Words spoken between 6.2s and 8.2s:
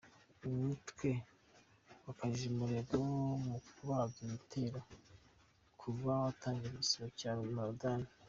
hatangira igisibo cya Ramadani.